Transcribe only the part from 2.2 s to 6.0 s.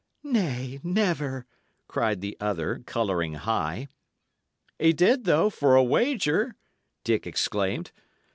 the other, colouring high. "A' did, though, for a